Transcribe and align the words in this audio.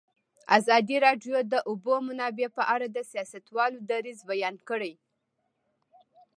ازادي 0.57 0.97
راډیو 1.05 1.35
د 1.45 1.45
د 1.53 1.55
اوبو 1.69 1.93
منابع 2.07 2.47
په 2.57 2.63
اړه 2.73 2.87
د 2.91 2.97
سیاستوالو 3.11 3.77
دریځ 3.89 4.19
بیان 4.31 4.55
کړی. 4.69 4.93